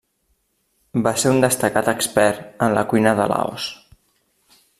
Va 1.07 1.13
ser 1.23 1.33
un 1.35 1.43
destacat 1.45 1.91
expert 1.93 2.67
en 2.69 2.77
la 2.79 2.87
cuina 2.95 3.17
de 3.21 3.33
Laos. 3.35 3.69